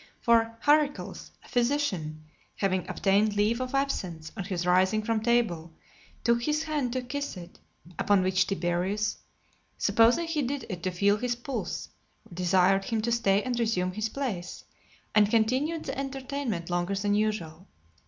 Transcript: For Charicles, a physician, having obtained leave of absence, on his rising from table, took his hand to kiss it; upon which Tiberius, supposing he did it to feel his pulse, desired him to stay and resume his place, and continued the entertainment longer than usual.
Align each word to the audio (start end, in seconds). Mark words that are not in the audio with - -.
For 0.19 0.57
Charicles, 0.65 1.29
a 1.45 1.47
physician, 1.47 2.23
having 2.55 2.89
obtained 2.89 3.35
leave 3.35 3.61
of 3.61 3.75
absence, 3.75 4.31
on 4.35 4.45
his 4.45 4.65
rising 4.65 5.03
from 5.03 5.21
table, 5.21 5.73
took 6.23 6.41
his 6.41 6.63
hand 6.63 6.91
to 6.93 7.03
kiss 7.03 7.37
it; 7.37 7.59
upon 7.99 8.23
which 8.23 8.47
Tiberius, 8.47 9.19
supposing 9.77 10.25
he 10.25 10.41
did 10.41 10.65
it 10.69 10.81
to 10.81 10.89
feel 10.89 11.17
his 11.17 11.35
pulse, 11.35 11.89
desired 12.33 12.85
him 12.85 13.03
to 13.03 13.11
stay 13.11 13.43
and 13.43 13.59
resume 13.59 13.91
his 13.91 14.09
place, 14.09 14.63
and 15.13 15.29
continued 15.29 15.83
the 15.85 15.95
entertainment 15.95 16.71
longer 16.71 16.95
than 16.95 17.13
usual. 17.13 17.67